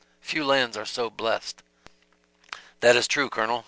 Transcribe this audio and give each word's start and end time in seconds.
Few 0.21 0.43
lands 0.43 0.75
are 0.77 0.85
so 0.87 1.11
blest." 1.11 1.61
"That 2.79 2.95
is 2.95 3.07
true, 3.07 3.29
Colonel. 3.29 3.59